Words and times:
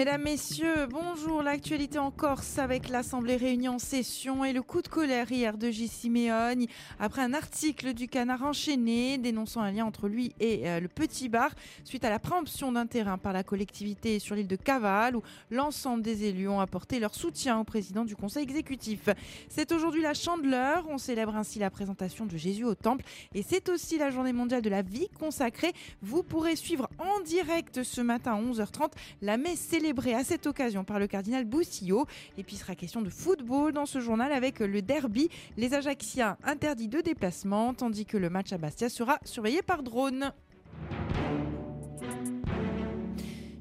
Mesdames, 0.00 0.22
Messieurs, 0.22 0.86
bonjour. 0.88 1.42
L'actualité 1.42 1.98
en 1.98 2.10
Corse 2.10 2.58
avec 2.58 2.88
l'Assemblée 2.88 3.36
réunie 3.36 3.68
en 3.68 3.78
session 3.78 4.46
et 4.46 4.54
le 4.54 4.62
coup 4.62 4.80
de 4.80 4.88
colère 4.88 5.30
hier 5.30 5.58
de 5.58 5.70
J. 5.70 5.88
Simeone 5.88 6.64
après 6.98 7.20
un 7.20 7.34
article 7.34 7.92
du 7.92 8.08
Canard 8.08 8.42
enchaîné 8.42 9.18
dénonçant 9.18 9.60
un 9.60 9.70
lien 9.70 9.84
entre 9.84 10.08
lui 10.08 10.32
et 10.40 10.66
euh, 10.66 10.80
le 10.80 10.88
Petit 10.88 11.28
Bar 11.28 11.50
suite 11.84 12.02
à 12.06 12.08
la 12.08 12.18
préemption 12.18 12.72
d'un 12.72 12.86
terrain 12.86 13.18
par 13.18 13.34
la 13.34 13.42
collectivité 13.42 14.18
sur 14.20 14.36
l'île 14.36 14.46
de 14.46 14.56
Caval 14.56 15.16
où 15.16 15.22
l'ensemble 15.50 16.02
des 16.02 16.24
élus 16.24 16.48
ont 16.48 16.60
apporté 16.60 16.98
leur 16.98 17.14
soutien 17.14 17.60
au 17.60 17.64
président 17.64 18.06
du 18.06 18.16
conseil 18.16 18.44
exécutif. 18.44 19.10
C'est 19.50 19.70
aujourd'hui 19.70 20.00
la 20.00 20.14
chandeleur. 20.14 20.86
On 20.88 20.96
célèbre 20.96 21.36
ainsi 21.36 21.58
la 21.58 21.68
présentation 21.68 22.24
de 22.24 22.38
Jésus 22.38 22.64
au 22.64 22.74
temple 22.74 23.04
et 23.34 23.42
c'est 23.42 23.68
aussi 23.68 23.98
la 23.98 24.08
journée 24.08 24.32
mondiale 24.32 24.62
de 24.62 24.70
la 24.70 24.80
vie 24.80 25.10
consacrée. 25.18 25.74
Vous 26.00 26.22
pourrez 26.22 26.56
suivre 26.56 26.88
en 26.98 27.20
direct 27.20 27.82
ce 27.82 28.00
matin 28.00 28.32
à 28.32 28.40
11h30 28.40 28.92
la 29.20 29.36
messe 29.36 29.60
célébré 29.90 30.14
à 30.14 30.22
cette 30.22 30.46
occasion 30.46 30.84
par 30.84 31.00
le 31.00 31.08
cardinal 31.08 31.44
Boussillot. 31.44 32.06
Et 32.38 32.44
puis 32.44 32.54
il 32.54 32.58
sera 32.60 32.76
question 32.76 33.02
de 33.02 33.10
football 33.10 33.72
dans 33.72 33.86
ce 33.86 33.98
journal 33.98 34.30
avec 34.30 34.60
le 34.60 34.82
derby. 34.82 35.28
Les 35.56 35.74
Ajacciens 35.74 36.36
interdits 36.44 36.86
de 36.86 37.00
déplacement, 37.00 37.74
tandis 37.74 38.06
que 38.06 38.16
le 38.16 38.30
match 38.30 38.52
à 38.52 38.58
Bastia 38.58 38.88
sera 38.88 39.18
surveillé 39.24 39.62
par 39.62 39.82
drone. 39.82 40.32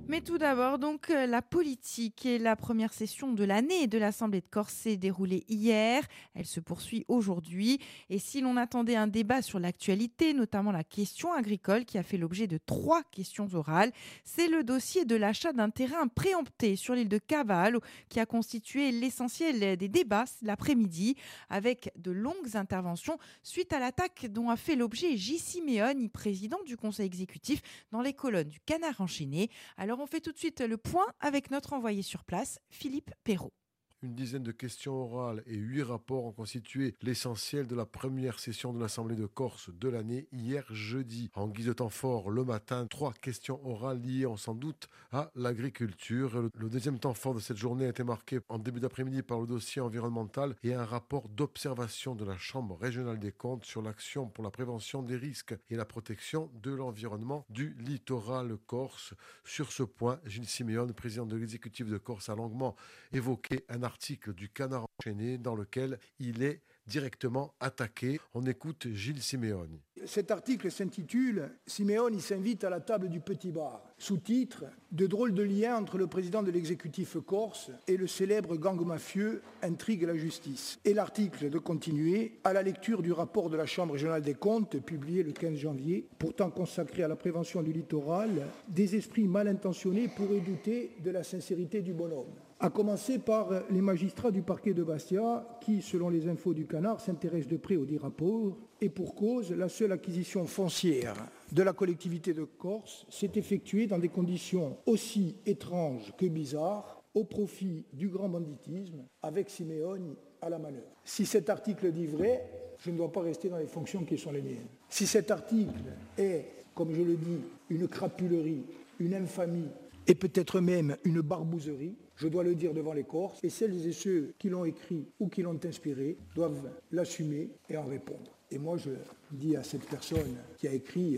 Mais 0.09 0.21
tout 0.21 0.39
d'abord, 0.39 0.79
donc, 0.79 1.11
euh, 1.11 1.27
la 1.27 1.43
politique 1.43 2.25
et 2.25 2.39
la 2.39 2.55
première 2.55 2.93
session 2.93 3.31
de 3.31 3.43
l'année 3.43 3.85
de 3.85 3.99
l'Assemblée 3.99 4.41
de 4.41 4.47
Corse 4.47 4.73
s'est 4.73 4.97
déroulée 4.97 5.43
hier. 5.47 6.03
Elle 6.33 6.47
se 6.47 6.59
poursuit 6.59 7.05
aujourd'hui. 7.07 7.79
Et 8.09 8.17
si 8.17 8.41
l'on 8.41 8.57
attendait 8.57 8.95
un 8.95 9.05
débat 9.05 9.43
sur 9.43 9.59
l'actualité, 9.59 10.33
notamment 10.33 10.71
la 10.71 10.83
question 10.83 11.31
agricole 11.31 11.85
qui 11.85 11.99
a 11.99 12.01
fait 12.01 12.17
l'objet 12.17 12.47
de 12.47 12.57
trois 12.57 13.03
questions 13.03 13.47
orales, 13.53 13.91
c'est 14.23 14.47
le 14.47 14.63
dossier 14.63 15.05
de 15.05 15.15
l'achat 15.15 15.53
d'un 15.53 15.69
terrain 15.69 16.07
préempté 16.07 16.75
sur 16.75 16.95
l'île 16.95 17.07
de 17.07 17.19
Caval 17.19 17.77
qui 18.09 18.19
a 18.19 18.25
constitué 18.25 18.91
l'essentiel 18.91 19.77
des 19.77 19.89
débats 19.89 20.25
l'après-midi 20.41 21.17
avec 21.51 21.91
de 21.97 22.09
longues 22.09 22.55
interventions 22.55 23.19
suite 23.43 23.73
à 23.73 23.79
l'attaque 23.79 24.25
dont 24.25 24.49
a 24.49 24.57
fait 24.57 24.75
l'objet 24.75 25.17
J. 25.17 25.37
Simeone, 25.37 26.09
président 26.09 26.57
du 26.65 26.77
conseil 26.77 27.05
exécutif, 27.05 27.61
dans 27.91 28.01
les 28.01 28.13
colonnes 28.13 28.49
du 28.49 28.59
Canard 28.61 29.01
enchaîné. 29.01 29.51
Alors, 29.77 29.98
on 30.01 30.07
fait 30.07 30.21
tout 30.21 30.31
de 30.31 30.37
suite 30.37 30.61
le 30.61 30.77
point 30.77 31.07
avec 31.19 31.51
notre 31.51 31.73
envoyé 31.73 32.01
sur 32.01 32.23
place, 32.23 32.59
Philippe 32.69 33.11
Perrault. 33.23 33.53
Une 34.01 34.15
dizaine 34.15 34.43
de 34.43 34.53
questions 34.53 34.93
orales 34.93 35.43
et 35.45 35.55
huit 35.55 35.83
rapports 35.83 36.23
ont 36.23 36.31
constitué 36.31 36.95
l'essentiel 37.01 37.67
de 37.67 37.75
la 37.75 37.85
première 37.85 38.39
session 38.39 38.71
de 38.71 38.79
l'Assemblée 38.79 39.17
de 39.17 39.25
Corse 39.25 39.71
de 39.77 39.89
l'année 39.89 40.29
hier 40.31 40.63
jeudi. 40.73 41.29
En 41.33 41.49
guise 41.49 41.65
de 41.65 41.73
temps 41.73 41.89
fort, 41.89 42.31
le 42.31 42.45
matin, 42.45 42.87
trois 42.87 43.11
questions 43.11 43.59
orales 43.67 43.99
liées, 43.99 44.25
on 44.25 44.37
sans 44.37 44.55
doute, 44.55 44.87
à 45.11 45.31
l'agriculture. 45.35 46.49
Le 46.55 46.69
deuxième 46.69 46.97
temps 46.97 47.13
fort 47.13 47.33
de 47.33 47.41
cette 47.41 47.57
journée 47.57 47.87
a 47.87 47.89
été 47.89 48.05
marqué 48.05 48.39
en 48.47 48.57
début 48.57 48.79
d'après-midi 48.79 49.21
par 49.21 49.41
le 49.41 49.47
dossier 49.47 49.81
environnemental 49.81 50.55
et 50.63 50.73
un 50.73 50.85
rapport 50.85 51.27
d'observation 51.27 52.15
de 52.15 52.23
la 52.23 52.37
Chambre 52.37 52.77
régionale 52.79 53.19
des 53.19 53.33
comptes 53.33 53.65
sur 53.65 53.81
l'action 53.81 54.27
pour 54.27 54.45
la 54.45 54.49
prévention 54.49 55.03
des 55.03 55.17
risques 55.17 55.57
et 55.69 55.75
la 55.75 55.83
protection 55.83 56.49
de 56.63 56.71
l'environnement 56.71 57.45
du 57.49 57.75
littoral 57.81 58.55
corse. 58.65 59.13
Sur 59.43 59.73
ce 59.73 59.83
point, 59.83 60.21
Gilles 60.25 60.47
Siméon, 60.47 60.87
président 60.93 61.25
de 61.25 61.35
l'exécutif 61.35 61.87
de 61.87 61.97
Corse, 61.97 62.29
a 62.29 62.35
longuement 62.35 62.77
évoqué 63.11 63.65
un 63.67 63.88
article 63.89 64.33
du 64.33 64.49
Canard 64.49 64.85
enchaîné 64.99 65.39
dans 65.39 65.55
lequel 65.55 65.99
il 66.19 66.43
est 66.43 66.61
directement 66.85 67.53
attaqué. 67.59 68.19
On 68.33 68.45
écoute 68.45 68.87
Gilles 68.93 69.21
Simeoni. 69.21 69.81
Cet 70.05 70.31
article 70.31 70.71
s'intitule 70.71 71.49
Simeoni 71.65 72.21
s'invite 72.21 72.63
à 72.63 72.69
la 72.69 72.79
table 72.79 73.09
du 73.09 73.19
petit 73.19 73.51
bar. 73.51 73.81
Sous-titre 73.97 74.65
De 74.91 75.07
drôles 75.07 75.33
de 75.33 75.43
liens 75.43 75.75
entre 75.75 75.97
le 75.97 76.07
président 76.07 76.43
de 76.43 76.51
l'exécutif 76.51 77.17
corse 77.25 77.71
et 77.87 77.97
le 77.97 78.07
célèbre 78.07 78.55
gang 78.57 78.79
mafieux 78.85 79.41
intrigue 79.61 80.03
la 80.03 80.15
justice. 80.15 80.79
Et 80.85 80.93
l'article 80.93 81.49
de 81.49 81.57
continuer 81.59 82.39
à 82.43 82.53
la 82.53 82.63
lecture 82.63 83.01
du 83.01 83.11
rapport 83.11 83.49
de 83.49 83.57
la 83.57 83.65
Chambre 83.65 83.93
régionale 83.93 84.21
des 84.21 84.35
comptes 84.35 84.79
publié 84.79 85.23
le 85.23 85.31
15 85.31 85.55
janvier, 85.55 86.07
pourtant 86.17 86.49
consacré 86.51 87.03
à 87.03 87.07
la 87.07 87.15
prévention 87.15 87.61
du 87.61 87.73
littoral, 87.73 88.47
des 88.67 88.95
esprits 88.95 89.27
mal 89.27 89.47
intentionnés 89.47 90.07
pourraient 90.07 90.41
douter 90.41 90.91
de 91.03 91.11
la 91.11 91.23
sincérité 91.23 91.81
du 91.81 91.93
bonhomme 91.93 92.33
à 92.61 92.69
commencer 92.69 93.19
par 93.19 93.49
les 93.69 93.81
magistrats 93.81 94.31
du 94.31 94.41
parquet 94.41 94.73
de 94.73 94.83
Bastia 94.83 95.47
qui, 95.61 95.81
selon 95.81 96.09
les 96.09 96.27
infos 96.27 96.53
du 96.53 96.67
canard, 96.67 96.99
s'intéressent 96.99 97.51
de 97.51 97.57
près 97.57 97.77
au 97.77 97.85
dit 97.85 97.97
rapport. 97.97 98.57
Et 98.81 98.89
pour 98.89 99.15
cause, 99.15 99.51
la 99.51 99.69
seule 99.69 99.93
acquisition 99.93 100.45
foncière 100.45 101.15
de 101.51 101.63
la 101.63 101.73
collectivité 101.73 102.33
de 102.33 102.43
Corse 102.43 103.05
s'est 103.09 103.31
effectuée 103.35 103.87
dans 103.87 103.97
des 103.97 104.09
conditions 104.09 104.77
aussi 104.85 105.37
étranges 105.45 106.13
que 106.17 106.25
bizarres 106.25 107.01
au 107.13 107.23
profit 107.23 107.85
du 107.93 108.09
grand 108.09 108.29
banditisme 108.29 109.05
avec 109.21 109.49
Simeone 109.49 110.15
à 110.41 110.49
la 110.49 110.59
manœuvre. 110.59 110.95
Si 111.03 111.25
cet 111.25 111.49
article 111.49 111.91
dit 111.91 112.05
vrai, 112.07 112.43
je 112.79 112.91
ne 112.91 112.97
dois 112.97 113.11
pas 113.11 113.21
rester 113.21 113.49
dans 113.49 113.57
les 113.57 113.67
fonctions 113.67 114.03
qui 114.03 114.17
sont 114.17 114.31
les 114.31 114.41
miennes. 114.41 114.67
Si 114.89 115.07
cet 115.07 115.31
article 115.31 115.81
est, 116.17 116.45
comme 116.75 116.93
je 116.93 117.01
le 117.01 117.15
dis, 117.15 117.39
une 117.69 117.87
crapulerie, 117.87 118.63
une 118.99 119.13
infamie 119.13 119.69
et 120.07 120.15
peut-être 120.15 120.59
même 120.59 120.97
une 121.03 121.21
barbouzerie, 121.21 121.95
je 122.15 122.27
dois 122.27 122.43
le 122.43 122.55
dire 122.55 122.73
devant 122.73 122.93
les 122.93 123.03
Corses, 123.03 123.43
et 123.43 123.49
celles 123.49 123.87
et 123.87 123.93
ceux 123.93 124.33
qui 124.37 124.49
l'ont 124.49 124.65
écrit 124.65 125.05
ou 125.19 125.29
qui 125.29 125.41
l'ont 125.41 125.59
inspiré 125.63 126.17
doivent 126.35 126.69
l'assumer 126.91 127.49
et 127.69 127.77
en 127.77 127.85
répondre. 127.85 128.31
Et 128.51 128.57
moi, 128.57 128.77
je 128.77 128.89
dis 129.31 129.55
à 129.55 129.63
cette 129.63 129.85
personne 129.85 130.35
qui 130.57 130.67
a 130.67 130.73
écrit 130.73 131.15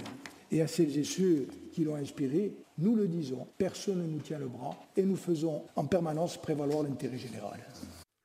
et 0.51 0.61
à 0.61 0.67
celles 0.67 0.97
et 0.97 1.03
ceux 1.03 1.47
qui 1.71 1.83
l'ont 1.83 1.95
inspiré, 1.95 2.53
nous 2.77 2.95
le 2.95 3.07
disons, 3.07 3.47
personne 3.57 4.01
ne 4.01 4.07
nous 4.07 4.19
tient 4.19 4.39
le 4.39 4.47
bras 4.47 4.77
et 4.97 5.03
nous 5.03 5.15
faisons 5.15 5.63
en 5.75 5.85
permanence 5.85 6.37
prévaloir 6.37 6.83
l'intérêt 6.83 7.17
général. 7.17 7.59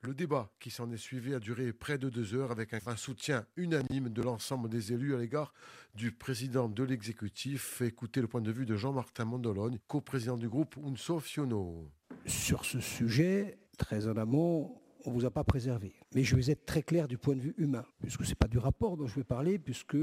Le 0.03 0.13
débat 0.13 0.51
qui 0.59 0.69
s'en 0.69 0.91
est 0.91 0.97
suivi 0.97 1.33
a 1.33 1.39
duré 1.39 1.73
près 1.73 1.97
de 1.97 2.09
deux 2.09 2.35
heures 2.35 2.51
avec 2.51 2.73
un 2.73 2.95
soutien 2.95 3.45
unanime 3.55 4.09
de 4.09 4.21
l'ensemble 4.21 4.69
des 4.69 4.93
élus 4.93 5.15
à 5.15 5.17
l'égard 5.17 5.53
du 5.95 6.11
président 6.11 6.69
de 6.69 6.83
l'exécutif. 6.83 7.81
Écoutez 7.81 8.21
le 8.21 8.27
point 8.27 8.41
de 8.41 8.51
vue 8.51 8.67
de 8.67 8.75
Jean-Martin 8.75 9.25
Mondologne, 9.25 9.79
coprésident 9.87 10.37
du 10.37 10.47
groupe 10.47 10.75
Unso 10.85 11.19
Fiono. 11.19 11.89
Sur 12.27 12.63
ce 12.63 12.79
sujet, 12.79 13.57
très 13.77 14.07
en 14.07 14.17
amont, 14.17 14.79
on 15.05 15.11
ne 15.11 15.15
vous 15.15 15.25
a 15.25 15.31
pas 15.31 15.43
préservé. 15.43 15.93
Mais 16.15 16.23
je 16.23 16.35
vais 16.35 16.51
être 16.51 16.65
très 16.65 16.83
clair 16.83 17.07
du 17.07 17.17
point 17.17 17.35
de 17.35 17.41
vue 17.41 17.55
humain, 17.57 17.85
puisque 18.01 18.23
ce 18.23 18.29
n'est 18.29 18.35
pas 18.35 18.47
du 18.47 18.57
rapport 18.57 18.97
dont 18.97 19.07
je 19.07 19.15
vais 19.15 19.23
parler, 19.23 19.59
puisque, 19.59 19.97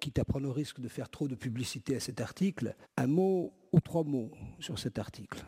quitte 0.00 0.18
à 0.18 0.24
prendre 0.24 0.46
le 0.46 0.52
risque 0.52 0.80
de 0.80 0.88
faire 0.88 1.08
trop 1.08 1.28
de 1.28 1.34
publicité 1.34 1.96
à 1.96 2.00
cet 2.00 2.20
article, 2.20 2.74
un 2.96 3.06
mot 3.06 3.52
ou 3.72 3.80
trois 3.80 4.04
mots 4.04 4.30
sur 4.58 4.78
cet 4.78 4.98
article. 4.98 5.44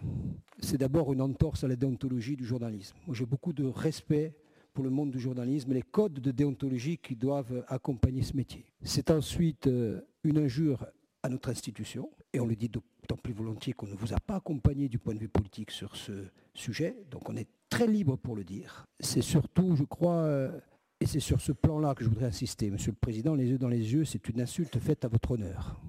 C'est 0.59 0.79
d'abord 0.79 1.13
une 1.13 1.21
entorse 1.21 1.65
à 1.65 1.69
la 1.69 1.77
déontologie 1.77 2.37
du 2.37 2.45
journalisme. 2.45 2.97
J'ai 3.13 3.27
beaucoup 3.27 3.53
de 3.53 3.65
respect 3.65 4.35
pour 4.73 4.85
le 4.85 4.91
monde 4.91 5.11
du 5.11 5.21
journalisme 5.21 5.71
et 5.73 5.75
les 5.75 5.83
codes 5.83 6.15
de 6.21 6.31
déontologie 6.31 6.99
qui 6.99 7.17
doivent 7.17 7.65
accompagner 7.69 8.23
ce 8.23 8.37
métier. 8.37 8.65
C'est 8.83 9.11
ensuite 9.11 9.67
euh, 9.67 10.01
une 10.25 10.39
injure 10.39 10.87
à 11.23 11.29
notre 11.29 11.51
institution, 11.51 12.11
et 12.33 12.41
on 12.41 12.47
le 12.47 12.57
dit 12.57 12.69
d'autant 12.69 13.17
plus 13.23 13.33
volontiers 13.33 13.75
qu'on 13.75 13.87
ne 13.87 13.95
vous 13.95 14.13
a 14.13 14.19
pas 14.19 14.37
accompagné 14.37 14.89
du 14.89 14.99
point 14.99 15.15
de 15.15 15.21
vue 15.21 15.29
politique 15.29 15.71
sur 15.71 15.95
ce 15.95 16.25
sujet, 16.55 16.97
donc 17.11 17.29
on 17.29 17.37
est 17.37 17.49
très 17.73 17.87
libre 17.87 18.17
pour 18.17 18.37
le 18.37 18.45
dire. 18.45 18.85
C'est 19.01 19.23
surtout, 19.23 19.75
je 19.77 19.85
crois, 19.85 20.25
euh, 20.25 20.61
et 21.01 21.07
c'est 21.07 21.21
sur 21.21 21.41
ce 21.41 21.53
plan-là 21.53 21.95
que 21.95 22.05
je 22.05 22.09
voudrais 22.11 22.27
insister, 22.27 22.71
Monsieur 22.71 22.91
le 22.93 22.97
Président, 23.01 23.35
les 23.35 23.47
yeux 23.47 23.59
dans 23.59 23.69
les 23.69 23.95
yeux, 23.95 24.05
c'est 24.05 24.29
une 24.29 24.43
insulte 24.43 24.79
faite 24.79 25.07
à 25.07 25.09
votre 25.09 25.33
honneur. 25.33 25.81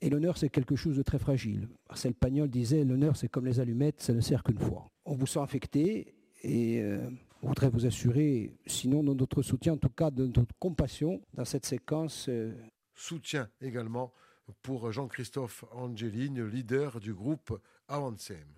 Et 0.00 0.10
l'honneur, 0.10 0.38
c'est 0.38 0.48
quelque 0.48 0.76
chose 0.76 0.96
de 0.96 1.02
très 1.02 1.18
fragile. 1.18 1.68
Marcel 1.88 2.14
Pagnol 2.14 2.48
disait, 2.48 2.84
l'honneur, 2.84 3.16
c'est 3.16 3.28
comme 3.28 3.46
les 3.46 3.58
allumettes, 3.58 4.00
ça 4.00 4.12
ne 4.12 4.20
sert 4.20 4.44
qu'une 4.44 4.58
fois. 4.58 4.90
On 5.04 5.14
vous 5.14 5.26
sent 5.26 5.40
affecté 5.40 6.14
et 6.42 6.80
euh, 6.80 7.10
on 7.42 7.48
voudrait 7.48 7.68
vous 7.68 7.84
assurer, 7.84 8.54
sinon 8.66 9.02
de 9.02 9.12
notre 9.12 9.42
soutien, 9.42 9.72
en 9.72 9.78
tout 9.78 9.88
cas 9.88 10.12
de 10.12 10.26
notre 10.26 10.54
compassion 10.60 11.20
dans 11.32 11.44
cette 11.44 11.66
séquence. 11.66 12.26
Euh, 12.28 12.54
soutien 12.94 13.48
également 13.60 14.12
pour 14.62 14.92
Jean-Christophe 14.92 15.64
Angeline, 15.72 16.46
leader 16.46 17.00
du 17.00 17.12
groupe. 17.12 17.58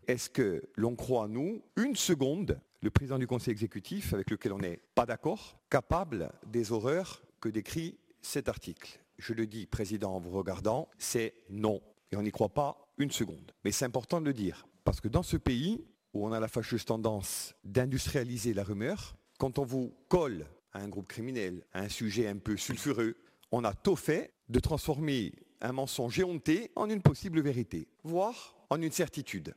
Est-ce 0.06 0.30
que 0.30 0.62
l'on 0.76 0.94
croit, 0.96 1.28
nous, 1.28 1.62
une 1.76 1.96
seconde, 1.96 2.60
le 2.80 2.90
président 2.90 3.18
du 3.18 3.26
conseil 3.26 3.52
exécutif, 3.52 4.14
avec 4.14 4.30
lequel 4.30 4.52
on 4.52 4.58
n'est 4.58 4.80
pas 4.94 5.06
d'accord, 5.06 5.58
capable 5.68 6.30
des 6.46 6.72
horreurs 6.72 7.22
que 7.40 7.48
décrit 7.48 7.98
cet 8.22 8.48
article? 8.48 9.00
Je 9.18 9.32
le 9.32 9.46
dis, 9.46 9.66
président, 9.66 10.14
en 10.14 10.20
vous 10.20 10.30
regardant, 10.30 10.88
c'est 10.98 11.34
non. 11.50 11.80
Et 12.12 12.16
on 12.16 12.22
n'y 12.22 12.30
croit 12.30 12.50
pas 12.50 12.86
une 12.98 13.10
seconde. 13.10 13.52
Mais 13.64 13.72
c'est 13.72 13.84
important 13.84 14.20
de 14.20 14.26
le 14.26 14.34
dire. 14.34 14.66
Parce 14.84 15.00
que 15.00 15.08
dans 15.08 15.22
ce 15.22 15.36
pays, 15.36 15.84
où 16.14 16.26
on 16.26 16.32
a 16.32 16.40
la 16.40 16.48
fâcheuse 16.48 16.84
tendance 16.84 17.54
d'industrialiser 17.64 18.54
la 18.54 18.62
rumeur, 18.62 19.16
quand 19.38 19.58
on 19.58 19.64
vous 19.64 19.92
colle 20.08 20.46
à 20.72 20.80
un 20.80 20.88
groupe 20.88 21.08
criminel, 21.08 21.66
à 21.72 21.80
un 21.80 21.88
sujet 21.88 22.28
un 22.28 22.38
peu 22.38 22.56
sulfureux, 22.56 23.16
on 23.52 23.64
a 23.64 23.74
tôt 23.74 23.96
fait 23.96 24.32
de 24.48 24.60
transformer 24.60 25.32
un 25.60 25.72
mensonge 25.72 26.18
éhonté 26.18 26.70
en 26.76 26.88
une 26.88 27.02
possible 27.02 27.40
vérité, 27.40 27.88
voire 28.04 28.55
en 28.70 28.80
une 28.80 28.92
certitude. 28.92 29.54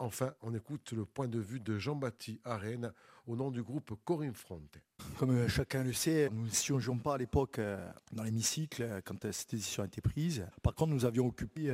Enfin, 0.00 0.32
on 0.42 0.54
écoute 0.54 0.92
le 0.92 1.04
point 1.04 1.26
de 1.26 1.40
vue 1.40 1.58
de 1.58 1.76
Jean-Baptiste 1.76 2.40
Arène 2.44 2.92
au 3.26 3.34
nom 3.34 3.50
du 3.50 3.62
groupe 3.62 3.94
Corinne 4.04 4.32
Fronte. 4.32 4.78
Comme 5.18 5.30
euh, 5.30 5.48
chacun 5.48 5.82
le 5.82 5.92
sait, 5.92 6.28
nous 6.32 6.44
ne 6.44 6.50
siégeons 6.50 6.98
pas 6.98 7.14
à 7.14 7.18
l'époque 7.18 7.58
euh, 7.58 7.90
dans 8.12 8.22
l'hémicycle 8.22 8.82
euh, 8.82 9.00
quand 9.04 9.20
cette 9.32 9.50
décision 9.50 9.82
a 9.82 9.86
été 9.86 10.00
prise. 10.00 10.46
Par 10.62 10.74
contre, 10.74 10.92
nous 10.92 11.04
avions 11.04 11.26
occupé 11.26 11.72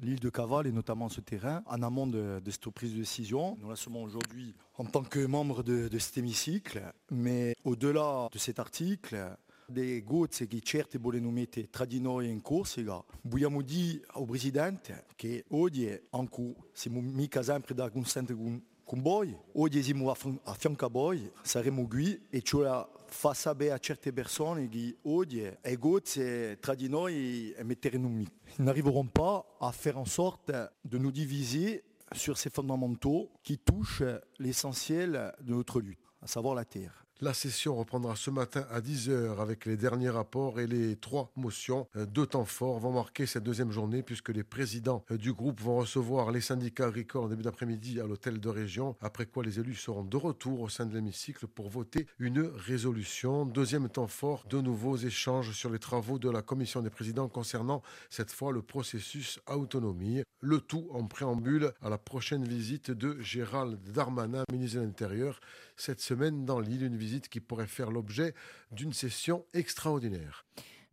l'île 0.00 0.20
de 0.20 0.30
Caval 0.30 0.66
et 0.66 0.72
notamment 0.72 1.08
ce 1.10 1.20
terrain 1.20 1.62
en 1.66 1.82
amont 1.82 2.06
de, 2.06 2.40
cette 2.46 2.68
prise 2.70 2.92
de 2.94 2.98
décision. 2.98 3.56
Nous 3.60 3.68
l'assumons 3.68 4.02
aujourd'hui 4.02 4.54
en 4.78 4.86
tant 4.86 5.02
que 5.02 5.24
membre 5.24 5.62
de, 5.62 5.88
de 5.88 5.98
cet 5.98 6.16
hémicycle, 6.18 6.82
mais 7.10 7.54
au-delà 7.64 8.28
de 8.32 8.38
cet 8.38 8.58
article, 8.58 9.36
des 9.68 10.02
gozze 10.02 10.46
che 10.46 10.60
certe 10.60 10.98
vogliono 10.98 11.30
mettere 11.30 11.68
tra 11.70 11.84
di 11.84 12.00
noi 12.00 12.30
in 12.30 12.40
Corsica, 12.40 13.02
vogliamo 13.22 13.62
dire 13.62 14.02
al 14.08 14.26
Presidente 14.26 15.06
che 15.16 15.44
oggi 15.48 15.88
anche 16.10 16.54
siamo 16.72 17.00
mica 17.00 17.42
sempre 17.42 17.74
da 17.74 17.90
consente 17.90 18.34
con, 18.34 18.62
con 18.84 19.00
voi, 19.00 19.36
oggi 19.54 19.82
siamo 19.82 20.10
a, 20.10 20.16
a 20.44 20.54
fianco 20.54 20.84
a 20.86 20.88
voi, 20.88 21.30
saremo 21.42 21.86
qui 21.86 22.26
e 22.30 22.42
cioè 22.42 22.86
fa 23.06 23.32
sapere 23.32 23.72
a 23.72 23.78
certe 23.78 24.12
persone 24.12 24.68
che 24.68 24.96
oggi 25.02 25.40
le 25.40 25.76
gozze 25.76 26.58
tra 26.58 26.74
di 26.74 26.88
noi 26.88 27.54
metteranno 27.62 28.08
mica. 28.08 28.32
N'arriveront 28.58 29.10
pas 29.10 29.44
à 29.60 29.72
faire 29.72 29.98
en 29.98 30.06
sorte 30.06 30.52
de 30.84 30.98
nous 30.98 31.12
diviser 31.12 31.84
sur 32.12 32.36
ces 32.36 32.50
fondamentaux 32.50 33.30
qui 33.42 33.58
touchent 33.58 34.02
l'essentiel 34.38 35.32
de 35.40 35.54
notre 35.54 35.80
lutte, 35.80 35.98
à 36.22 36.26
savoir 36.26 36.54
la 36.54 36.64
terre. 36.64 37.03
La 37.24 37.32
session 37.32 37.74
reprendra 37.74 38.16
ce 38.16 38.30
matin 38.30 38.66
à 38.70 38.82
10h 38.82 39.40
avec 39.40 39.64
les 39.64 39.78
derniers 39.78 40.10
rapports 40.10 40.60
et 40.60 40.66
les 40.66 40.94
trois 40.96 41.32
motions. 41.36 41.88
Euh, 41.96 42.04
deux 42.04 42.26
temps 42.26 42.44
forts 42.44 42.78
vont 42.80 42.92
marquer 42.92 43.24
cette 43.24 43.44
deuxième 43.44 43.70
journée 43.70 44.02
puisque 44.02 44.28
les 44.28 44.44
présidents 44.44 45.02
euh, 45.10 45.16
du 45.16 45.32
groupe 45.32 45.58
vont 45.62 45.78
recevoir 45.78 46.32
les 46.32 46.42
syndicats 46.42 46.88
agricoles 46.88 47.24
en 47.24 47.28
début 47.28 47.44
d'après-midi 47.44 47.98
à 47.98 48.04
l'hôtel 48.06 48.40
de 48.40 48.48
région, 48.50 48.94
après 49.00 49.24
quoi 49.24 49.42
les 49.42 49.58
élus 49.58 49.74
seront 49.74 50.04
de 50.04 50.18
retour 50.18 50.60
au 50.60 50.68
sein 50.68 50.84
de 50.84 50.92
l'hémicycle 50.92 51.46
pour 51.46 51.70
voter 51.70 52.06
une 52.18 52.42
résolution. 52.42 53.46
Deuxième 53.46 53.88
temps 53.88 54.06
fort, 54.06 54.44
de 54.50 54.60
nouveaux 54.60 54.98
échanges 54.98 55.52
sur 55.52 55.70
les 55.70 55.78
travaux 55.78 56.18
de 56.18 56.28
la 56.28 56.42
commission 56.42 56.82
des 56.82 56.90
présidents 56.90 57.28
concernant 57.28 57.80
cette 58.10 58.32
fois 58.32 58.52
le 58.52 58.60
processus 58.60 59.40
autonomie. 59.46 60.22
Le 60.42 60.60
tout 60.60 60.88
en 60.90 61.06
préambule 61.06 61.72
à 61.80 61.88
la 61.88 61.96
prochaine 61.96 62.44
visite 62.44 62.90
de 62.90 63.18
Gérald 63.22 63.78
Darmanin, 63.92 64.44
ministre 64.52 64.76
de 64.76 64.84
l'Intérieur, 64.84 65.40
cette 65.76 66.02
semaine 66.02 66.44
dans 66.44 66.60
l'île, 66.60 66.84
une 66.84 66.98
visite 66.98 67.13
qui 67.22 67.40
pourrait 67.40 67.66
faire 67.66 67.90
l'objet 67.90 68.34
d'une 68.70 68.92
session 68.92 69.44
extraordinaire. 69.54 70.44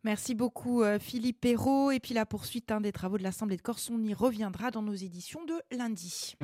Merci 0.04 0.34
beaucoup 0.34 0.82
euh, 0.82 0.98
Philippe 0.98 1.42
Perrault. 1.42 1.92
Et 1.92 2.00
puis 2.00 2.14
la 2.14 2.26
poursuite 2.26 2.72
hein, 2.72 2.82
des 2.82 2.92
travaux 2.92 3.18
de 3.18 3.24
l'Assemblée 3.24 3.58
de 3.58 3.62
Corse, 3.62 3.90
on 3.92 4.02
y 4.04 4.14
reviendra 4.14 4.72
dans 4.72 4.82
nos 4.82 4.96
éditions 4.96 5.46
de 5.46 5.62
lundi. 5.76 6.36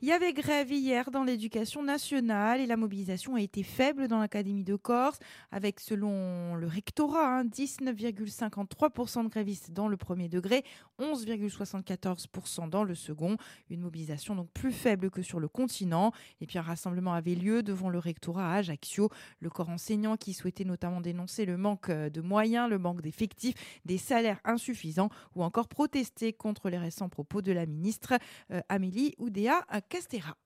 Il 0.00 0.06
y 0.06 0.12
avait 0.12 0.32
grève 0.32 0.70
hier 0.70 1.10
dans 1.10 1.24
l'éducation 1.24 1.82
nationale 1.82 2.60
et 2.60 2.66
la 2.66 2.76
mobilisation 2.76 3.34
a 3.34 3.40
été 3.40 3.64
faible 3.64 4.06
dans 4.06 4.20
l'Académie 4.20 4.62
de 4.62 4.76
Corse, 4.76 5.18
avec 5.50 5.80
selon 5.80 6.54
le 6.54 6.68
rectorat 6.68 7.42
19,53% 7.42 9.18
hein, 9.18 9.24
de 9.24 9.28
grévistes 9.28 9.72
dans 9.72 9.88
le 9.88 9.96
premier 9.96 10.28
degré, 10.28 10.62
11,74% 11.00 12.70
dans 12.70 12.84
le 12.84 12.94
second. 12.94 13.38
Une 13.70 13.80
mobilisation 13.80 14.36
donc 14.36 14.48
plus 14.52 14.70
faible 14.70 15.10
que 15.10 15.20
sur 15.20 15.40
le 15.40 15.48
continent. 15.48 16.12
Et 16.40 16.46
puis 16.46 16.58
un 16.58 16.62
rassemblement 16.62 17.12
avait 17.12 17.34
lieu 17.34 17.64
devant 17.64 17.88
le 17.88 17.98
rectorat 17.98 18.52
à 18.52 18.58
Ajaccio. 18.58 19.10
Le 19.40 19.50
corps 19.50 19.68
enseignant 19.68 20.16
qui 20.16 20.32
souhaitait 20.32 20.62
notamment 20.62 21.00
dénoncer 21.00 21.44
le 21.44 21.56
manque 21.56 21.90
de 21.90 22.20
moyens, 22.20 22.70
le 22.70 22.78
manque 22.78 23.02
d'effectifs, 23.02 23.56
des 23.84 23.98
salaires 23.98 24.38
insuffisants 24.44 25.10
ou 25.34 25.42
encore 25.42 25.66
protester 25.66 26.32
contre 26.32 26.70
les 26.70 26.78
récents 26.78 27.08
propos 27.08 27.42
de 27.42 27.50
la 27.50 27.66
ministre 27.66 28.14
euh, 28.52 28.60
Amélie 28.68 29.16
Oudéa 29.18 29.66
Castera. 29.88 30.36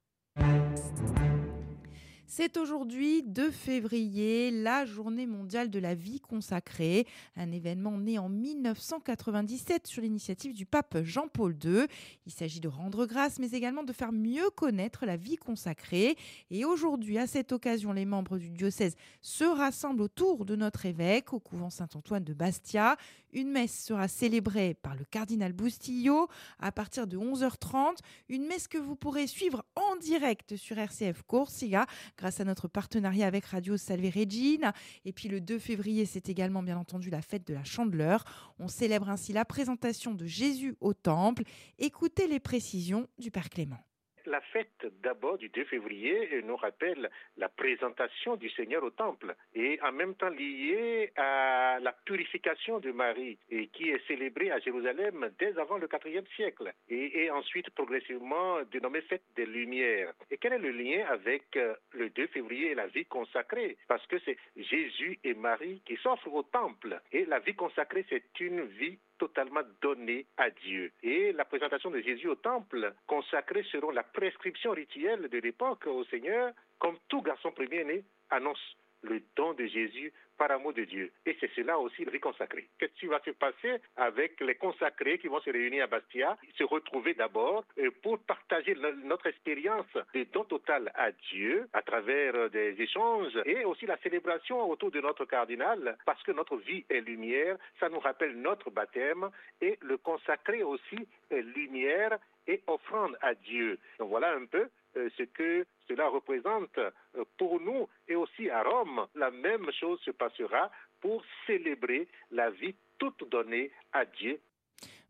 C'est 2.35 2.57
aujourd'hui 2.57 3.23
2 3.25 3.51
février, 3.51 4.51
la 4.51 4.87
journée 4.87 5.27
mondiale 5.27 5.69
de 5.69 5.79
la 5.79 5.95
vie 5.95 6.19
consacrée, 6.19 7.07
un 7.37 7.53
événement 7.53 7.99
né 7.99 8.19
en 8.19 8.31
1997 8.31 9.87
sur 9.87 10.01
l'initiative 10.01 10.55
du 10.55 10.65
pape 10.65 11.03
Jean-Paul 11.03 11.55
II. 11.63 11.85
Il 12.25 12.33
s'agit 12.33 12.61
de 12.61 12.69
rendre 12.69 13.05
grâce, 13.05 13.39
mais 13.39 13.51
également 13.51 13.83
de 13.83 13.93
faire 13.93 14.13
mieux 14.13 14.49
connaître 14.49 15.05
la 15.05 15.19
vie 15.19 15.37
consacrée. 15.37 16.17
Et 16.51 16.65
aujourd'hui, 16.65 17.19
à 17.19 17.27
cette 17.27 17.53
occasion, 17.53 17.93
les 17.93 18.07
membres 18.07 18.39
du 18.39 18.49
diocèse 18.49 18.97
se 19.21 19.45
rassemblent 19.45 20.01
autour 20.01 20.47
de 20.47 20.57
notre 20.57 20.87
évêque 20.87 21.35
au 21.35 21.39
couvent 21.39 21.69
Saint-Antoine 21.69 22.25
de 22.25 22.33
Bastia. 22.33 22.97
Une 23.35 23.51
messe 23.51 23.85
sera 23.85 24.09
célébrée 24.09 24.73
par 24.73 24.95
le 24.95 25.05
cardinal 25.05 25.53
Bustillo 25.53 26.29
à 26.59 26.73
partir 26.73 27.07
de 27.07 27.19
11h30. 27.19 27.99
Une 28.31 28.47
messe 28.47 28.69
que 28.69 28.79
vous 28.79 28.97
pourrez 28.97 29.27
suivre 29.27 29.67
direct 29.97 30.57
sur 30.57 30.79
RCF 30.79 31.23
Corsica 31.23 31.87
grâce 32.17 32.41
à 32.41 32.45
notre 32.45 32.69
partenariat 32.69 33.27
avec 33.27 33.45
Radio 33.47 33.77
Salve 33.77 34.11
Regina. 34.15 34.73
Et 35.05 35.13
puis 35.13 35.29
le 35.29 35.41
2 35.41 35.59
février, 35.59 36.07
c'est 36.07 36.29
également 36.29 36.63
bien 36.63 36.79
entendu 36.79 37.11
la 37.11 37.23
fête 37.23 37.47
de 37.47 37.55
la 37.55 37.65
Chandeleur. 37.65 38.25
On 38.59 38.69
célèbre 38.69 39.09
ainsi 39.09 39.33
la 39.33 39.45
présentation 39.45 40.15
de 40.15 40.27
Jésus 40.27 40.77
au 40.81 40.95
Temple. 40.95 41.45
Écoutez 41.79 42.27
les 42.27 42.41
précisions 42.41 43.09
du 43.19 43.31
Père 43.31 43.51
Clément. 43.51 43.79
La 44.27 44.41
fête 44.41 44.87
d'abord 45.03 45.39
du 45.39 45.49
2 45.49 45.65
février 45.65 46.43
nous 46.45 46.57
rappelle 46.57 47.11
la 47.37 47.49
présentation 47.49 48.37
du 48.37 48.49
Seigneur 48.51 48.85
au 48.85 48.91
temple 48.91 49.35
et 49.55 49.81
en 49.83 49.91
même 49.91 50.15
temps 50.15 50.29
liée 50.29 51.13
à 51.17 51.79
la 51.81 51.93
purification 51.93 52.79
de 52.79 52.93
Marie 52.93 53.39
et 53.51 53.67
qui 53.69 53.91
est 53.91 54.07
célébrée 54.07 54.51
à 54.51 54.61
Jérusalem 54.61 55.31
dès 55.39 55.59
avant 55.59 55.79
le 55.79 55.89
IVe 56.07 56.27
siècle 56.37 56.73
et, 56.89 57.31
ensuite 57.31 57.71
progressivement 57.71 58.63
dénommée 58.71 59.01
fête 59.03 59.23
des 59.35 59.47
Lumières. 59.47 60.13
Et 60.31 60.39
quel 60.39 60.53
est 60.53 60.59
le 60.59 60.71
lien 60.71 61.05
avec 61.09 61.57
euh, 61.57 61.75
le 61.93 62.11
2 62.11 62.27
février 62.29 62.73
et 62.73 62.75
la 62.75 62.87
vie 62.87 63.07
consacrée? 63.07 63.77
Parce 63.89 64.07
que 64.07 64.19
c'est 64.25 64.37
Jésus 64.57 65.19
et 65.25 65.35
Marie 65.35 65.83
qui 65.85 65.97
s'offrent 65.97 66.33
au 66.33 66.43
temple 66.43 67.01
et 67.13 67.25
la 67.25 67.41
vie 67.41 67.55
consacrée 67.55 68.05
c'est 68.09 68.41
une 68.41 68.63
vie 68.67 68.99
totalement 69.23 69.61
donné 69.81 70.27
à 70.37 70.51
Dieu. 70.51 70.91
Et 71.05 71.33
la 71.33 71.45
présentation 71.45 71.93
de 71.93 72.01
Jésus 72.01 72.27
au 72.27 72.35
temple, 72.35 72.93
consacrée 73.07 73.65
selon 73.71 73.91
la 73.91 74.03
prescription 74.03 74.73
rituelle 74.73 75.29
de 75.29 75.39
l'époque 75.39 75.87
au 75.87 76.03
Seigneur, 76.07 76.53
comme 76.81 76.97
tout 77.09 77.23
garçon 77.23 77.53
premier-né, 77.53 78.03
annonce 78.31 78.77
le 79.03 79.21
don 79.37 79.53
de 79.55 79.67
Jésus 79.67 80.13
par 80.39 80.51
amour 80.51 80.73
de 80.73 80.85
Dieu. 80.85 81.13
Et 81.27 81.37
c'est 81.41 81.51
cela 81.55 81.79
aussi 81.79 82.05
le 82.05 82.19
consacré. 82.19 82.69
Qu'est-ce 82.79 82.99
qui 82.99 83.07
va 83.07 83.21
se 83.25 83.31
passer 83.31 83.81
avec 83.97 84.41
les 84.41 84.55
consacrés 84.57 85.19
qui 85.19 85.29
vont 85.29 85.41
se 85.41 85.51
réunir 85.51 85.85
à 85.85 85.87
Bastia, 85.87 86.37
se 86.57 86.65
retrouver 86.65 87.15
d'abord 87.15 87.65
euh, 87.79 87.91
pour 88.03 88.19
partager 88.19 88.75
notre 89.05 89.27
expérience 89.27 89.87
de 90.15 90.25
don 90.33 90.45
total 90.45 90.91
à 90.95 91.13
Dieu 91.31 91.69
à 91.73 91.83
travers 91.83 92.35
euh, 92.35 92.49
des 92.49 92.81
échanges 92.81 93.39
et 93.45 93.65
aussi 93.65 93.87
la 93.87 93.99
célébration 93.99 94.69
autour 94.69 94.91
de 94.91 95.01
notre 95.01 95.25
cardinal 95.25 95.97
parce 96.05 96.23
que 96.23 96.33
notre 96.33 96.57
vie 96.57 96.85
est 96.89 97.01
lumière, 97.01 97.57
ça 97.79 97.89
nous 97.89 98.01
rappelle 98.01 98.41
notre 98.41 98.71
baptême 98.71 99.31
et 99.61 99.79
le 99.81 99.97
consacré 99.97 100.63
aussi 100.63 101.07
est 101.31 101.43
lumière 101.43 102.19
et 102.47 102.63
offrande 102.67 103.17
à 103.21 103.35
Dieu. 103.35 103.79
Donc 103.99 104.11
voilà 104.11 104.35
un 104.35 104.47
peu 104.47 104.69
ce 104.95 105.23
que 105.25 105.67
cela 105.89 106.09
représente 106.09 106.79
euh, 106.79 106.91
pour 107.39 107.61
nous 107.61 107.89
et 108.09 108.17
aussi 108.17 108.51
à 108.51 108.63
Rome. 108.63 109.07
La 109.15 109.31
même 109.31 109.71
chose 109.73 110.01
se 110.01 110.11
passera 110.11 110.71
pour 111.01 111.25
célébrer 111.47 112.09
la 112.31 112.51
vie 112.51 112.75
toute 112.99 113.29
donnée 113.31 113.71
à 113.93 114.05
Dieu 114.05 114.41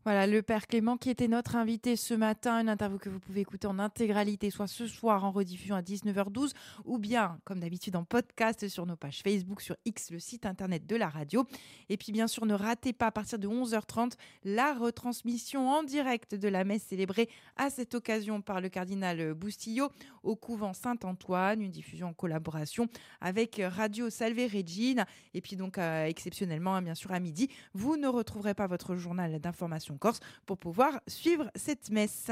voilà, 0.05 0.27
le 0.27 0.41
Père 0.41 0.67
Clément 0.67 0.97
qui 0.97 1.09
était 1.09 1.29
notre 1.29 1.55
invité 1.55 1.95
ce 1.95 2.13
matin, 2.13 2.59
une 2.59 2.67
interview 2.67 2.97
que 2.97 3.07
vous 3.07 3.21
pouvez 3.21 3.39
écouter 3.39 3.67
en 3.67 3.79
intégralité, 3.79 4.49
soit 4.49 4.67
ce 4.67 4.85
soir 4.85 5.23
en 5.23 5.31
rediffusion 5.31 5.75
à 5.75 5.81
19h12, 5.81 6.51
ou 6.83 6.97
bien, 6.97 7.39
comme 7.45 7.61
d'habitude, 7.61 7.95
en 7.95 8.03
podcast 8.03 8.67
sur 8.67 8.85
nos 8.85 8.97
pages 8.97 9.21
Facebook, 9.21 9.61
sur 9.61 9.77
X, 9.85 10.11
le 10.11 10.19
site 10.19 10.45
internet 10.45 10.85
de 10.85 10.97
la 10.97 11.07
radio. 11.07 11.45
Et 11.87 11.95
puis, 11.95 12.11
bien 12.11 12.27
sûr, 12.27 12.45
ne 12.45 12.53
ratez 12.53 12.91
pas 12.91 13.07
à 13.07 13.11
partir 13.11 13.39
de 13.39 13.47
11h30 13.47 14.11
la 14.43 14.73
retransmission 14.73 15.69
en 15.69 15.83
direct 15.83 16.35
de 16.35 16.49
la 16.49 16.65
messe 16.65 16.83
célébrée 16.83 17.29
à 17.55 17.69
cette 17.69 17.95
occasion 17.95 18.41
par 18.41 18.59
le 18.59 18.67
cardinal 18.67 19.33
Boustillot 19.33 19.89
au 20.23 20.35
couvent 20.35 20.73
Saint-Antoine, 20.73 21.61
une 21.61 21.71
diffusion 21.71 22.09
en 22.09 22.13
collaboration 22.13 22.89
avec 23.21 23.61
Radio 23.63 24.09
Salve 24.09 24.51
Regine. 24.53 25.05
Et 25.33 25.39
puis, 25.39 25.55
donc, 25.55 25.77
euh, 25.77 26.07
exceptionnellement, 26.07 26.75
hein, 26.75 26.81
bien 26.81 26.95
sûr, 26.95 27.13
à 27.13 27.21
midi, 27.21 27.47
vous 27.73 27.95
ne 27.95 28.09
retrouverez 28.09 28.53
pas 28.53 28.67
votre 28.67 28.95
journal 28.95 29.39
d'information 29.39 29.92
Corse 29.97 30.19
pour 30.45 30.57
pouvoir 30.57 30.99
suivre 31.07 31.49
cette 31.55 31.89
messe. 31.89 32.31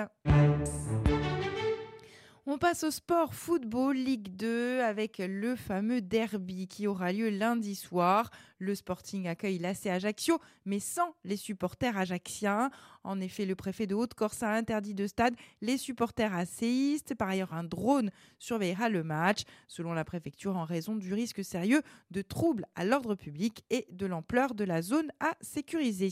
On 2.48 2.58
passe 2.58 2.84
au 2.84 2.90
sport 2.90 3.36
football 3.36 3.96
Ligue 3.96 4.36
2 4.36 4.80
avec 4.80 5.20
le 5.20 5.56
fameux 5.56 6.02
derby 6.02 6.68
qui 6.68 6.88
aura 6.88 7.12
lieu 7.14 7.30
lundi 7.30 7.76
soir. 7.76 8.32
Le 8.58 8.74
Sporting 8.74 9.28
accueille 9.28 9.60
l'AC 9.60 9.86
Ajaccio, 9.86 10.40
mais 10.66 10.80
sans 10.80 11.16
les 11.24 11.38
supporters 11.38 11.96
ajaxiens. 11.96 12.72
En 13.04 13.22
effet, 13.22 13.46
le 13.46 13.56
préfet 13.56 13.86
de 13.86 13.94
Haute-Corse 13.94 14.42
a 14.42 14.52
interdit 14.54 14.96
de 14.96 15.06
stade 15.06 15.36
les 15.62 15.78
supporters 15.78 16.34
acéistes. 16.34 17.14
Par 17.14 17.30
ailleurs, 17.30 17.54
un 17.54 17.64
drone 17.64 18.10
surveillera 18.40 18.90
le 18.90 19.04
match, 19.04 19.44
selon 19.68 19.94
la 19.94 20.04
préfecture, 20.04 20.58
en 20.58 20.66
raison 20.66 20.96
du 20.96 21.14
risque 21.14 21.46
sérieux 21.46 21.84
de 22.10 22.24
troubles 22.24 22.66
à 22.74 22.86
l'ordre 22.86 23.14
public 23.14 23.64
et 23.70 23.86
de 23.92 24.08
l'ampleur 24.08 24.56
de 24.56 24.64
la 24.64 24.82
zone 24.82 25.12
à 25.20 25.36
sécuriser. 25.42 26.10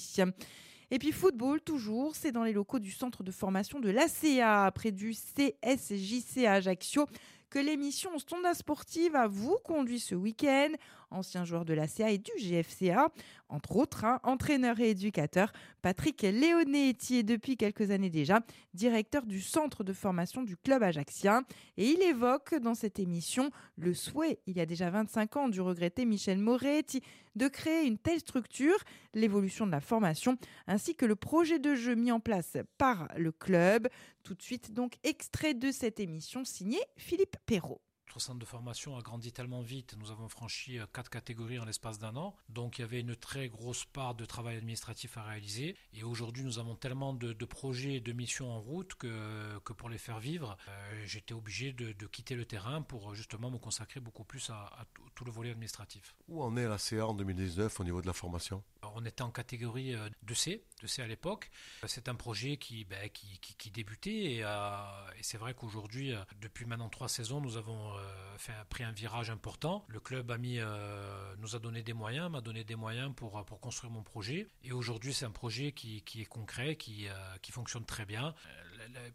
Et 0.92 0.98
puis 1.00 1.12
football, 1.12 1.62
toujours, 1.62 2.16
c'est 2.16 2.32
dans 2.32 2.44
les 2.44 2.54
locaux 2.54 2.80
du 2.80 2.92
centre 2.92 3.24
de 3.24 3.32
formation 3.32 3.80
de 3.80 3.90
l'ACA, 3.90 4.72
près 4.74 4.92
du 4.92 5.14
CSJC 5.14 6.46
Ajaccio, 6.48 7.06
que 7.50 7.60
l'émission 7.60 8.18
Stonda 8.20 8.54
Sportive 8.54 9.16
a 9.16 9.28
vous 9.28 9.58
conduit 9.64 10.00
ce 10.00 10.16
week-end. 10.16 10.70
Ancien 11.12 11.44
joueur 11.44 11.66
de 11.66 11.74
la 11.74 11.88
CA 11.88 12.12
et 12.12 12.20
du 12.20 12.32
GFCA, 12.38 13.10
entre 13.50 13.78
autres, 13.78 14.06
hein, 14.06 14.20
entraîneur 14.22 14.80
et 14.80 14.92
éducateur, 14.92 15.52
Patrick 15.82 16.22
Léonetti 16.22 17.18
est 17.18 17.24
depuis 17.24 17.58
quelques 17.58 17.90
années 17.90 18.12
déjà 18.12 18.42
directeur 18.76 19.26
du 19.26 19.42
centre 19.42 19.84
de 19.84 19.92
formation 19.92 20.44
du 20.44 20.56
club 20.56 20.84
ajaxien. 20.84 21.42
Et 21.78 21.90
il 21.90 22.02
évoque 22.04 22.54
dans 22.60 22.76
cette 22.76 23.00
émission 23.00 23.50
le 23.76 23.96
souhait, 23.96 24.40
il 24.46 24.56
y 24.58 24.62
a 24.62 24.68
déjà 24.68 24.92
25 24.92 25.38
ans, 25.38 25.50
du 25.50 25.62
regretté 25.62 26.06
Michel 26.06 26.38
Moretti 26.38 27.02
de 27.40 27.48
créer 27.48 27.88
une 27.88 27.98
telle 27.98 28.20
structure, 28.20 28.78
l'évolution 29.16 29.66
de 29.66 29.72
la 29.72 29.80
formation, 29.80 30.38
ainsi 30.68 30.96
que 30.96 31.06
le 31.06 31.16
projet 31.16 31.58
de 31.58 31.74
jeu 31.74 31.96
mis 31.96 32.12
en 32.12 32.20
place 32.20 32.58
par 32.78 33.08
le 33.18 33.32
club. 33.32 33.88
Tout 34.24 34.36
de 34.36 34.42
suite, 34.44 34.74
donc, 34.74 34.98
extrait 35.04 35.56
de 35.56 35.72
cette 35.72 36.00
émission 36.00 36.44
signé 36.44 36.80
Philippe 36.98 37.38
Perrault. 37.48 37.82
Notre 38.10 38.22
centre 38.22 38.40
de 38.40 38.46
formation 38.46 38.98
a 38.98 39.02
grandi 39.04 39.32
tellement 39.32 39.62
vite, 39.62 39.96
nous 40.00 40.10
avons 40.10 40.28
franchi 40.30 40.80
euh, 40.80 40.88
quatre 40.92 41.12
catégories 41.12 41.60
en 41.60 41.66
l'espace 41.66 42.00
d'un 42.00 42.16
an, 42.16 42.36
donc 42.50 42.80
il 42.80 42.82
y 42.82 42.84
avait 42.84 43.02
une 43.02 43.16
très 43.16 43.50
grosse 43.50 43.86
part 43.86 44.16
de 44.16 44.26
travail 44.26 44.58
administratif 44.58 45.16
à 45.20 45.22
réaliser. 45.22 45.76
Et 45.94 46.04
aujourd'hui, 46.04 46.44
nous 46.44 46.58
avons 46.58 46.74
tellement 46.74 47.14
de, 47.14 47.34
projets 47.46 47.98
et 47.98 48.00
de 48.00 48.12
missions 48.12 48.52
en 48.52 48.62
route 48.62 48.96
que, 48.96 49.60
que 49.60 49.74
pour 49.74 49.90
les 49.90 50.00
faire 50.00 50.20
vivre, 50.20 50.58
euh, 50.70 51.04
j'étais 51.06 51.36
obligé 51.36 51.72
de, 51.72 51.94
quitter 52.08 52.34
le 52.34 52.46
terrain 52.46 52.82
pour 52.82 53.14
justement 53.14 53.52
me 53.52 53.60
consacrer 53.60 54.00
beaucoup 54.00 54.24
plus 54.24 54.50
à, 54.50 54.88
tout 55.14 55.24
le 55.24 55.32
volet 55.32 55.52
administratif. 55.52 56.16
Où 56.28 56.42
en 56.42 56.58
est 56.58 56.68
la 56.68 56.80
CA 56.80 57.06
en 57.06 57.14
2019 57.14 57.80
au 57.80 57.84
niveau 57.84 58.02
de 58.02 58.08
la 58.08 58.14
formation? 58.14 58.64
On 58.96 59.06
était 59.06 59.22
en 59.22 59.30
catégorie 59.30 59.94
2C, 60.26 60.62
euh, 60.62 60.88
2C 60.88 61.04
à 61.04 61.08
l'époque. 61.08 61.52
C'est 61.86 62.10
un 62.10 62.16
projet 62.16 62.58
qui, 62.58 62.86
ben, 62.86 63.08
qui, 63.10 63.38
qui, 63.40 63.70
débutait 63.70 64.10
et, 64.10 64.40
et 64.40 65.22
c'est 65.22 65.38
vrai 65.38 65.54
qu'aujourd'hui, 65.54 66.16
depuis 66.42 66.66
maintenant 66.66 66.90
trois 66.90 67.08
saisons, 67.08 67.40
nous 67.40 67.58
avons 67.58 67.99
euh, 67.99 67.99
fait, 68.40 68.54
pris 68.70 68.84
un 68.84 68.92
virage 68.92 69.30
important. 69.30 69.86
Le 69.88 70.00
club 70.00 70.32
euh, 70.32 71.36
nous 71.38 71.56
a 71.56 71.60
donné 71.60 71.84
des 71.84 71.94
moyens, 71.94 72.32
m'a 72.32 72.42
donné 72.42 72.64
des 72.64 72.76
moyens 72.76 73.14
pour, 73.16 73.44
pour 73.46 73.60
construire 73.60 73.92
mon 73.92 74.04
projet. 74.04 74.48
Et 74.64 74.72
aujourd'hui, 74.72 75.14
c'est 75.14 75.26
un 75.26 75.32
projet 75.32 75.72
qui, 75.72 76.02
qui, 76.02 76.22
est 76.22 76.26
concret, 76.26 76.76
qui, 76.76 77.08
euh, 77.08 77.14
qui 77.42 77.52
fonctionne 77.52 77.86
très 77.86 78.06
bien. 78.06 78.34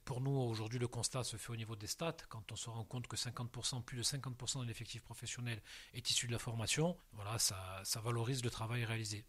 Pour 0.05 0.21
nous, 0.21 0.31
aujourd'hui, 0.31 0.79
le 0.79 0.89
constat 0.89 1.25
se 1.25 1.37
fait 1.37 1.51
au 1.51 1.57
niveau 1.57 1.75
des 1.75 1.87
stats. 1.87 2.17
Quand 2.29 2.53
on 2.53 2.57
se 2.57 2.69
rend 2.71 2.85
compte 2.85 3.07
que 3.09 3.17
50%, 3.17 3.83
plus 3.83 3.97
de 3.97 4.03
50% 4.03 4.61
de 4.61 4.67
l'effectif 4.67 5.03
professionnel 5.03 5.61
est 5.95 6.09
issu 6.11 6.27
de 6.27 6.33
la 6.33 6.39
formation, 6.39 6.97
voilà, 7.13 7.39
ça, 7.39 7.81
ça 7.83 8.01
valorise 8.01 8.45
le 8.45 8.51
travail 8.51 8.85
réalisé. 8.85 9.25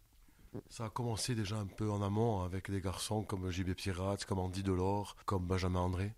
Ça 0.70 0.86
a 0.86 0.90
commencé 0.90 1.34
déjà 1.34 1.56
un 1.56 1.66
peu 1.66 1.90
en 1.90 2.02
amont 2.02 2.42
avec 2.42 2.70
des 2.70 2.80
garçons 2.80 3.22
comme 3.24 3.50
JB 3.50 3.74
Pirate, 3.74 4.24
comme 4.24 4.38
Andy 4.38 4.62
Delors, 4.62 5.16
comme 5.24 5.46
Benjamin 5.46 5.80
André. 5.80 6.14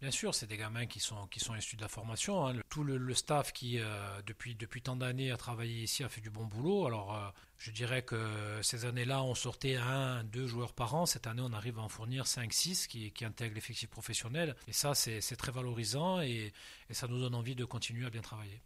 Bien 0.00 0.10
sûr, 0.10 0.34
c'est 0.34 0.46
des 0.46 0.56
gamins 0.56 0.86
qui 0.86 1.00
sont, 1.00 1.26
qui 1.26 1.40
sont 1.40 1.54
issus 1.54 1.76
de 1.76 1.82
la 1.82 1.88
formation. 1.88 2.46
Hein. 2.46 2.54
tout 2.68 2.84
le, 2.84 3.14
staff 3.14 3.52
qui, 3.52 3.78
euh, 3.78 4.22
depuis, 4.26 4.54
depuis 4.54 4.82
tant 4.82 4.96
d'années, 4.96 5.30
a 5.30 5.36
travaillé 5.36 5.82
ici, 5.82 6.04
a 6.04 6.08
fait 6.08 6.20
du 6.20 6.30
bon 6.30 6.44
boulot. 6.44 6.86
Alors, 6.86 7.14
euh, 7.14 7.28
je 7.58 7.70
dirais 7.70 8.02
que 8.02 8.60
ces 8.62 8.84
années-là, 8.84 9.22
on 9.22 9.34
sortait 9.34 9.76
un, 9.76 10.24
deux 10.24 10.46
joueurs 10.46 10.72
par 10.72 10.94
an. 10.94 11.06
Cette 11.06 11.26
année, 11.26 11.42
on 11.44 11.52
arrive 11.52 11.78
à 11.78 11.82
en 11.82 11.88
fournir 11.88 12.26
5, 12.26 12.52
6 12.52 12.86
qui, 12.86 13.10
qui 13.12 13.24
intègrent 13.24 13.54
l'effectif 13.54 13.88
professionnel. 13.90 14.56
Et 14.68 14.72
ça, 14.72 14.94
c'est 14.94 15.36
très 15.36 15.52
valorisant 15.52 16.20
et 16.20 16.52
ça 16.90 17.08
nous 17.08 17.18
donne 17.18 17.34
envie 17.34 17.54
de 17.54 17.64
continuer 17.64 18.06
à 18.06 18.10
bien 18.10 18.22
travailler. 18.22 18.60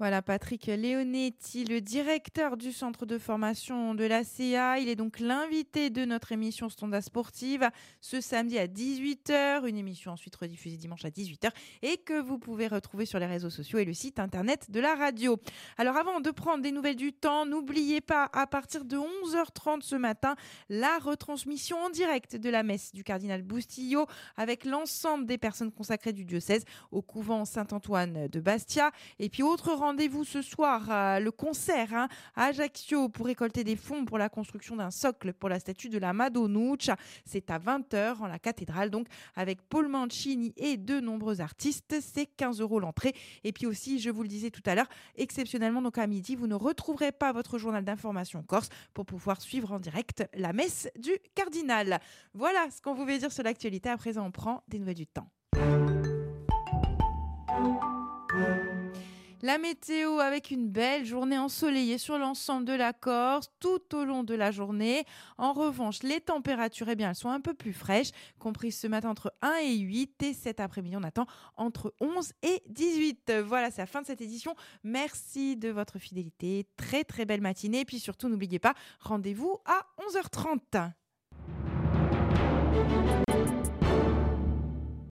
Voilà, 0.00 0.22
Patrick 0.22 0.66
Leonetti, 0.66 1.64
le 1.64 1.80
directeur 1.80 2.56
du 2.56 2.70
centre 2.70 3.04
de 3.04 3.18
formation 3.18 3.96
de 3.96 4.04
la 4.04 4.22
CA. 4.22 4.78
Il 4.78 4.88
est 4.88 4.94
donc 4.94 5.18
l'invité 5.18 5.90
de 5.90 6.04
notre 6.04 6.30
émission 6.30 6.68
Stonda 6.68 7.00
Sportive 7.00 7.68
ce 8.00 8.20
samedi 8.20 8.60
à 8.60 8.68
18h, 8.68 9.66
une 9.66 9.76
émission 9.76 10.12
ensuite 10.12 10.36
rediffusée 10.36 10.76
dimanche 10.76 11.04
à 11.04 11.10
18h 11.10 11.50
et 11.82 11.96
que 11.96 12.20
vous 12.20 12.38
pouvez 12.38 12.68
retrouver 12.68 13.06
sur 13.06 13.18
les 13.18 13.26
réseaux 13.26 13.50
sociaux 13.50 13.80
et 13.80 13.84
le 13.84 13.92
site 13.92 14.20
internet 14.20 14.70
de 14.70 14.78
la 14.78 14.94
radio. 14.94 15.36
Alors 15.78 15.96
avant 15.96 16.20
de 16.20 16.30
prendre 16.30 16.62
des 16.62 16.70
nouvelles 16.70 16.94
du 16.94 17.12
temps, 17.12 17.44
n'oubliez 17.44 18.00
pas 18.00 18.30
à 18.32 18.46
partir 18.46 18.84
de 18.84 18.98
11h30 18.98 19.82
ce 19.82 19.96
matin, 19.96 20.36
la 20.68 20.98
retransmission 20.98 21.76
en 21.76 21.90
direct 21.90 22.36
de 22.36 22.50
la 22.50 22.62
messe 22.62 22.92
du 22.92 23.02
cardinal 23.02 23.42
Boustillot 23.42 24.06
avec 24.36 24.64
l'ensemble 24.64 25.26
des 25.26 25.38
personnes 25.38 25.72
consacrées 25.72 26.12
du 26.12 26.24
diocèse 26.24 26.64
au 26.92 27.02
couvent 27.02 27.44
Saint-Antoine 27.44 28.28
de 28.28 28.38
Bastia 28.40 28.92
et 29.18 29.28
puis 29.28 29.42
autre 29.42 29.74
rendez-vous 29.88 30.22
ce 30.22 30.42
soir, 30.42 31.18
le 31.18 31.30
concert 31.30 31.94
hein, 31.94 32.08
à 32.36 32.48
Ajaccio 32.48 33.08
pour 33.08 33.24
récolter 33.24 33.64
des 33.64 33.74
fonds 33.74 34.04
pour 34.04 34.18
la 34.18 34.28
construction 34.28 34.76
d'un 34.76 34.90
socle 34.90 35.32
pour 35.32 35.48
la 35.48 35.58
statue 35.58 35.88
de 35.88 35.96
la 35.96 36.12
Madonnuccia. 36.12 36.98
C'est 37.24 37.50
à 37.50 37.58
20h 37.58 38.18
en 38.18 38.26
la 38.26 38.38
cathédrale, 38.38 38.90
donc 38.90 39.06
avec 39.34 39.62
Paul 39.62 39.88
Mancini 39.88 40.52
et 40.58 40.76
de 40.76 41.00
nombreux 41.00 41.40
artistes. 41.40 41.96
C'est 42.02 42.26
15 42.26 42.60
euros 42.60 42.80
l'entrée. 42.80 43.14
Et 43.44 43.52
puis 43.52 43.64
aussi, 43.64 43.98
je 43.98 44.10
vous 44.10 44.20
le 44.20 44.28
disais 44.28 44.50
tout 44.50 44.60
à 44.66 44.74
l'heure, 44.74 44.90
exceptionnellement, 45.16 45.80
donc 45.80 45.96
à 45.96 46.06
midi, 46.06 46.36
vous 46.36 46.48
ne 46.48 46.54
retrouverez 46.54 47.10
pas 47.10 47.32
votre 47.32 47.56
journal 47.56 47.82
d'information 47.82 48.42
corse 48.42 48.68
pour 48.92 49.06
pouvoir 49.06 49.40
suivre 49.40 49.72
en 49.72 49.78
direct 49.78 50.28
la 50.34 50.52
messe 50.52 50.90
du 50.98 51.12
cardinal. 51.34 51.98
Voilà 52.34 52.70
ce 52.70 52.82
qu'on 52.82 52.94
pouvait 52.94 53.16
dire 53.16 53.32
sur 53.32 53.42
l'actualité. 53.42 53.88
À 53.88 53.96
présent, 53.96 54.26
on 54.26 54.32
prend 54.32 54.62
des 54.68 54.78
nouvelles 54.78 54.96
du 54.96 55.06
temps. 55.06 55.30
La 59.42 59.56
météo 59.56 60.18
avec 60.18 60.50
une 60.50 60.68
belle 60.68 61.04
journée 61.04 61.38
ensoleillée 61.38 61.98
sur 61.98 62.18
l'ensemble 62.18 62.64
de 62.64 62.72
la 62.72 62.92
Corse 62.92 63.52
tout 63.60 63.94
au 63.94 64.04
long 64.04 64.24
de 64.24 64.34
la 64.34 64.50
journée. 64.50 65.04
En 65.36 65.52
revanche, 65.52 66.02
les 66.02 66.20
températures, 66.20 66.88
eh 66.88 66.96
bien, 66.96 67.10
elles 67.10 67.14
sont 67.14 67.28
un 67.28 67.40
peu 67.40 67.54
plus 67.54 67.72
fraîches, 67.72 68.10
comprises 68.40 68.76
ce 68.80 68.88
matin 68.88 69.10
entre 69.10 69.32
1 69.42 69.58
et 69.62 69.76
8 69.76 70.22
et 70.24 70.32
cet 70.34 70.58
après-midi, 70.58 70.96
on 70.96 71.04
attend 71.04 71.26
entre 71.56 71.94
11 72.00 72.32
et 72.42 72.64
18. 72.68 73.32
Voilà, 73.44 73.70
c'est 73.70 73.82
la 73.82 73.86
fin 73.86 74.02
de 74.02 74.06
cette 74.06 74.20
édition. 74.20 74.56
Merci 74.82 75.56
de 75.56 75.68
votre 75.68 76.00
fidélité. 76.00 76.66
Très 76.76 77.04
très 77.04 77.24
belle 77.24 77.40
matinée. 77.40 77.80
Et 77.80 77.84
puis 77.84 78.00
surtout, 78.00 78.28
n'oubliez 78.28 78.58
pas, 78.58 78.74
rendez-vous 78.98 79.58
à 79.64 79.86
11h30. 80.10 80.90